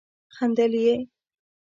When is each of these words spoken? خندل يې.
خندل 0.35 0.71
يې. 0.83 0.95